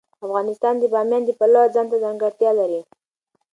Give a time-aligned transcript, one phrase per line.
[0.19, 2.81] افغانستان د بامیان د پلوه ځانته ځانګړتیا لري.